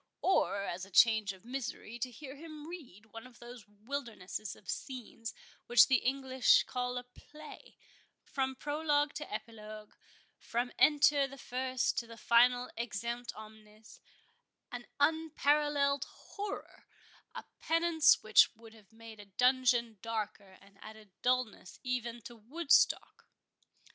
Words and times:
or, 0.23 0.63
as 0.63 0.83
a 0.83 0.89
change 0.89 1.31
of 1.31 1.45
misery, 1.45 1.99
to 1.99 2.09
hear 2.09 2.35
him 2.35 2.67
read 2.67 3.05
one 3.11 3.27
of 3.27 3.37
those 3.37 3.65
wildernesses 3.67 4.55
of 4.55 4.67
scenes 4.67 5.31
which 5.67 5.85
the 5.89 5.97
English 5.97 6.63
call 6.63 6.97
a 6.97 7.03
play, 7.03 7.77
from 8.23 8.55
prologue 8.55 9.13
to 9.13 9.31
epilogue—from 9.31 10.71
Enter 10.79 11.27
the 11.27 11.37
first 11.37 11.99
to 11.99 12.07
the 12.07 12.17
final 12.17 12.71
Exeunt 12.75 13.31
omnes—an 13.35 14.87
unparalleled 14.99 16.05
horror—a 16.05 17.43
penance 17.59 18.23
which 18.23 18.49
would 18.55 18.73
have 18.73 18.91
made 18.91 19.19
a 19.19 19.25
dungeon 19.25 19.99
darker, 20.01 20.53
and 20.61 20.79
added 20.81 21.11
dullness 21.21 21.77
even 21.83 22.21
to 22.23 22.35
Woodstock!" 22.35 23.27